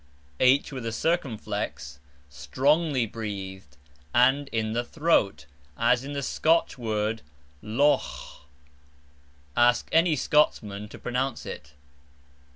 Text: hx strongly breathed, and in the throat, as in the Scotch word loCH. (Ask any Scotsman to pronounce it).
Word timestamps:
hx 0.39 1.99
strongly 2.27 3.05
breathed, 3.05 3.77
and 4.15 4.47
in 4.47 4.73
the 4.73 4.83
throat, 4.83 5.45
as 5.77 6.03
in 6.03 6.13
the 6.13 6.23
Scotch 6.23 6.75
word 6.75 7.21
loCH. 7.61 8.47
(Ask 9.55 9.89
any 9.91 10.15
Scotsman 10.15 10.89
to 10.89 10.97
pronounce 10.97 11.45
it). 11.45 11.73